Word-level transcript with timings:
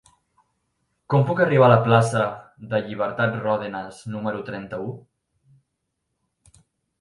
Com 1.13 1.25
puc 1.25 1.41
arribar 1.43 1.67
a 1.67 1.71
la 1.71 1.77
plaça 1.87 2.23
de 2.71 2.79
Llibertat 2.87 3.37
Ròdenas 3.43 4.01
número 4.15 4.41
trenta-u? 4.49 4.89